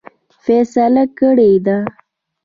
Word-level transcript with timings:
فیصله 0.43 1.03
کړې 1.17 1.49
ده. 1.65 1.77